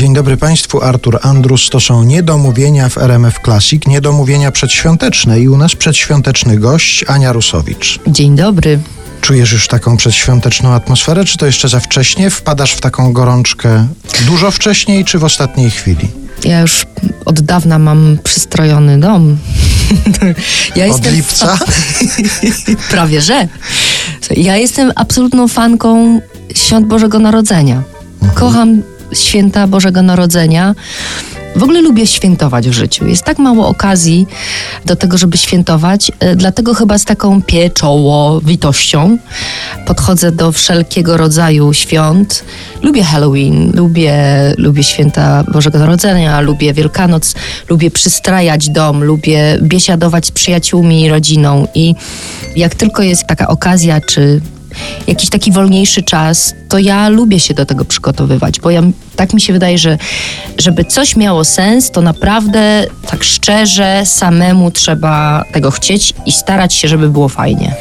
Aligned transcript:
Dzień 0.00 0.14
dobry 0.14 0.36
Państwu, 0.36 0.82
Artur 0.82 1.18
Andrus. 1.22 1.70
To 1.70 1.80
są 1.80 2.02
niedomówienia 2.02 2.88
w 2.88 2.98
RMF 2.98 3.40
Classic, 3.44 3.86
niedomówienia 3.86 4.52
przedświąteczne 4.52 5.40
i 5.40 5.48
u 5.48 5.56
nas 5.56 5.76
przedświąteczny 5.76 6.58
gość 6.58 7.04
Ania 7.08 7.32
Rusowicz. 7.32 8.00
Dzień 8.06 8.36
dobry. 8.36 8.78
Czujesz 9.20 9.52
już 9.52 9.68
taką 9.68 9.96
przedświąteczną 9.96 10.72
atmosferę, 10.72 11.24
czy 11.24 11.38
to 11.38 11.46
jeszcze 11.46 11.68
za 11.68 11.80
wcześnie? 11.80 12.30
Wpadasz 12.30 12.72
w 12.72 12.80
taką 12.80 13.12
gorączkę 13.12 13.86
dużo 14.26 14.50
wcześniej, 14.50 15.04
czy 15.04 15.18
w 15.18 15.24
ostatniej 15.24 15.70
chwili? 15.70 16.08
Ja 16.44 16.60
już 16.60 16.86
od 17.24 17.40
dawna 17.40 17.78
mam 17.78 18.18
przystrojony 18.24 19.00
dom. 19.00 19.36
ja 20.76 20.86
od 20.86 21.12
lipca? 21.12 21.58
Prawie 22.90 23.20
że. 23.20 23.48
Ja 24.36 24.56
jestem 24.56 24.92
absolutną 24.94 25.48
fanką 25.48 26.20
świąt 26.54 26.86
Bożego 26.86 27.18
Narodzenia. 27.18 27.82
Mhm. 28.22 28.34
Kocham 28.34 28.82
święta 29.12 29.66
Bożego 29.66 30.02
Narodzenia. 30.02 30.74
W 31.56 31.62
ogóle 31.62 31.82
lubię 31.82 32.06
świętować 32.06 32.68
w 32.68 32.72
życiu. 32.72 33.06
Jest 33.06 33.24
tak 33.24 33.38
mało 33.38 33.68
okazji 33.68 34.26
do 34.84 34.96
tego, 34.96 35.18
żeby 35.18 35.38
świętować, 35.38 36.12
e, 36.20 36.36
dlatego 36.36 36.74
chyba 36.74 36.98
z 36.98 37.04
taką 37.04 37.42
pieczołowitością 37.42 39.18
podchodzę 39.86 40.32
do 40.32 40.52
wszelkiego 40.52 41.16
rodzaju 41.16 41.72
świąt. 41.72 42.44
Lubię 42.82 43.04
Halloween, 43.04 43.72
lubię, 43.74 44.14
lubię 44.58 44.84
święta 44.84 45.44
Bożego 45.52 45.78
Narodzenia, 45.78 46.40
lubię 46.40 46.72
Wielkanoc, 46.72 47.34
lubię 47.68 47.90
przystrajać 47.90 48.68
dom, 48.68 49.04
lubię 49.04 49.58
biesiadować 49.62 50.26
z 50.26 50.30
przyjaciółmi 50.30 51.02
i 51.02 51.08
rodziną 51.08 51.66
i 51.74 51.94
jak 52.56 52.74
tylko 52.74 53.02
jest 53.02 53.26
taka 53.26 53.48
okazja, 53.48 54.00
czy 54.00 54.40
jakiś 55.06 55.30
taki 55.30 55.52
wolniejszy 55.52 56.02
czas, 56.02 56.54
to 56.68 56.78
ja 56.78 57.08
lubię 57.08 57.40
się 57.40 57.54
do 57.54 57.66
tego 57.66 57.84
przygotowywać, 57.84 58.60
bo 58.60 58.70
ja, 58.70 58.82
tak 59.16 59.34
mi 59.34 59.40
się 59.40 59.52
wydaje, 59.52 59.78
że 59.78 59.98
żeby 60.58 60.84
coś 60.84 61.16
miało 61.16 61.44
sens, 61.44 61.90
to 61.90 62.02
naprawdę 62.02 62.86
tak 63.10 63.24
szczerze 63.24 64.02
samemu 64.04 64.70
trzeba 64.70 65.44
tego 65.52 65.70
chcieć 65.70 66.14
i 66.26 66.32
starać 66.32 66.74
się, 66.74 66.88
żeby 66.88 67.08
było 67.08 67.28
fajnie. 67.28 67.74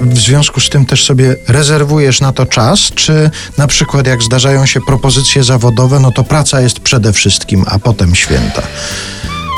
W 0.00 0.18
związku 0.18 0.60
z 0.60 0.70
tym 0.70 0.86
też 0.86 1.04
sobie 1.04 1.36
rezerwujesz 1.48 2.20
na 2.20 2.32
to 2.32 2.46
czas, 2.46 2.80
czy 2.94 3.30
na 3.58 3.66
przykład 3.66 4.06
jak 4.06 4.22
zdarzają 4.22 4.66
się 4.66 4.80
propozycje 4.86 5.44
zawodowe, 5.44 6.00
no 6.00 6.12
to 6.12 6.24
praca 6.24 6.60
jest 6.60 6.80
przede 6.80 7.12
wszystkim, 7.12 7.64
a 7.66 7.78
potem 7.78 8.14
święta. 8.14 8.62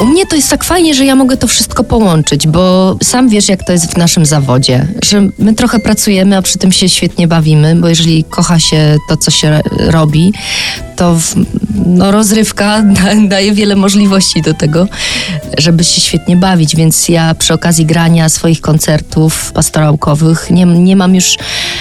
U 0.00 0.06
mnie 0.06 0.26
to 0.26 0.36
jest 0.36 0.50
tak 0.50 0.64
fajnie, 0.64 0.94
że 0.94 1.04
ja 1.04 1.14
mogę 1.14 1.36
to 1.36 1.46
wszystko 1.46 1.84
połączyć, 1.84 2.46
bo 2.46 2.96
sam 3.02 3.28
wiesz, 3.28 3.48
jak 3.48 3.66
to 3.66 3.72
jest 3.72 3.94
w 3.94 3.96
naszym 3.96 4.26
zawodzie, 4.26 4.88
że 5.04 5.28
my 5.38 5.54
trochę 5.54 5.78
pracujemy, 5.78 6.36
a 6.36 6.42
przy 6.42 6.58
tym 6.58 6.72
się 6.72 6.88
świetnie 6.88 7.28
bawimy, 7.28 7.76
bo 7.76 7.88
jeżeli 7.88 8.24
kocha 8.24 8.58
się 8.58 8.96
to, 9.08 9.16
co 9.16 9.30
się 9.30 9.60
robi, 9.78 10.32
to 10.96 11.14
w, 11.14 11.34
no, 11.86 12.10
rozrywka 12.10 12.82
da, 13.02 13.28
daje 13.28 13.52
wiele 13.52 13.76
możliwości 13.76 14.42
do 14.42 14.54
tego, 14.54 14.88
żeby 15.58 15.84
się 15.84 16.00
świetnie 16.00 16.36
bawić, 16.36 16.76
więc 16.76 17.08
ja 17.08 17.34
przy 17.34 17.54
okazji 17.54 17.86
grania 17.86 18.28
swoich 18.28 18.60
koncertów 18.60 19.52
pastorałkowych 19.52 20.50
nie, 20.50 20.64
nie 20.64 20.96
mam 20.96 21.14
już, 21.14 21.36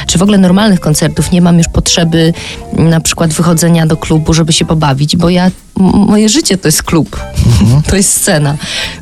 czy 0.07 0.17
w 0.17 0.21
ogóle 0.21 0.37
normalnych 0.37 0.79
koncertów, 0.79 1.31
nie 1.31 1.41
mam 1.41 1.57
już 1.57 1.67
potrzeby 1.67 2.33
na 2.73 3.01
przykład 3.01 3.33
wychodzenia 3.33 3.85
do 3.85 3.97
klubu, 3.97 4.33
żeby 4.33 4.53
się 4.53 4.65
pobawić, 4.65 5.17
bo 5.17 5.29
ja 5.29 5.51
moje 5.93 6.29
życie 6.29 6.57
to 6.57 6.67
jest 6.67 6.83
klub, 6.83 7.19
mhm. 7.61 7.81
to 7.89 7.95
jest 7.95 8.13
scena, 8.13 8.57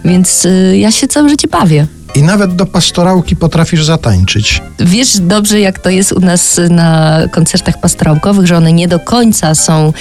więc 0.05 0.45
y, 0.45 0.77
ja 0.77 0.91
się 0.91 1.07
całe 1.07 1.29
życie 1.29 1.47
bawię. 1.47 1.87
I 2.15 2.23
nawet 2.23 2.55
do 2.55 2.65
pastorałki 2.65 3.35
potrafisz 3.35 3.85
zatańczyć. 3.85 4.61
Wiesz 4.79 5.17
dobrze, 5.17 5.59
jak 5.59 5.79
to 5.79 5.89
jest 5.89 6.11
u 6.11 6.19
nas 6.19 6.61
na 6.69 7.19
koncertach 7.31 7.79
pastorałkowych, 7.81 8.47
że 8.47 8.57
one 8.57 8.73
nie 8.73 8.87
do 8.87 8.99
końca 8.99 9.55
są 9.55 9.93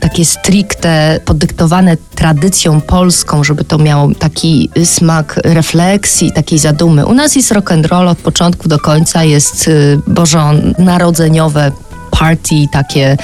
takie 0.00 0.24
stricte 0.24 1.20
podyktowane 1.24 1.96
tradycją 2.14 2.80
polską, 2.80 3.44
żeby 3.44 3.64
to 3.64 3.78
miało 3.78 4.08
taki 4.18 4.70
smak 4.84 5.40
refleksji, 5.44 6.32
takiej 6.32 6.58
zadumy. 6.58 7.06
U 7.06 7.14
nas 7.14 7.36
jest 7.36 7.52
rock 7.52 7.72
and 7.72 7.86
roll 7.86 8.08
od 8.08 8.18
początku 8.18 8.68
do 8.68 8.78
końca, 8.78 9.24
jest 9.24 9.68
y, 9.68 10.00
bożonarodzeniowe 10.06 11.72
party 12.18 12.54
takie 12.72 13.16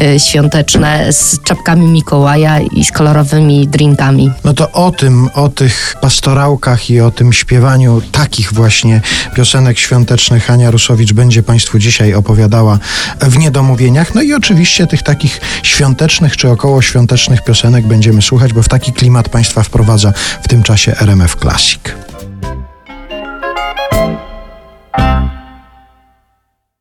y, 0.00 0.20
świąteczne 0.20 1.12
z 1.12 1.42
czapkami 1.42 1.86
Mikołaja 1.86 2.60
i 2.60 2.84
z 2.84 2.92
kolorowymi 2.92 3.68
drinkami. 3.68 4.30
No 4.44 4.54
to 4.54 4.72
o 4.72 4.90
tym, 4.90 5.28
o 5.34 5.48
tych 5.48 5.96
pastorałkach 6.00 6.90
i 6.90 7.00
o 7.00 7.10
tym 7.10 7.32
śpiewaniu 7.32 8.02
takich 8.12 8.52
właśnie 8.52 9.00
piosenek 9.36 9.78
świątecznych 9.78 10.50
Ania 10.50 10.70
Rusowicz 10.70 11.12
będzie 11.12 11.42
Państwu 11.42 11.78
dzisiaj 11.78 12.14
opowiadała 12.14 12.78
w 13.20 13.38
Niedomówieniach. 13.38 14.14
No 14.14 14.22
i 14.22 14.34
oczywiście 14.34 14.86
tych 14.86 15.02
takich 15.02 15.40
świątecznych 15.62 16.36
czy 16.36 16.50
około 16.50 16.82
świątecznych 16.82 17.44
piosenek 17.44 17.86
będziemy 17.86 18.22
słuchać, 18.22 18.52
bo 18.52 18.62
w 18.62 18.68
taki 18.68 18.92
klimat 18.92 19.28
Państwa 19.28 19.62
wprowadza 19.62 20.12
w 20.42 20.48
tym 20.48 20.62
czasie 20.62 20.96
RMF 21.00 21.36
Classic. 21.36 21.80